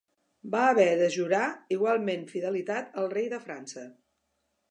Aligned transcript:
Va 0.53 0.61
haver 0.69 0.87
de 1.01 1.09
jurar 1.15 1.41
igualment 1.75 2.25
fidelitat 2.33 2.99
al 3.03 3.13
rei 3.13 3.31
de 3.37 3.43
França. 3.47 3.87